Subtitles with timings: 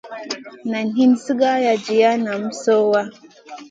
[0.71, 3.03] Na hin sigara jiya nam sohya.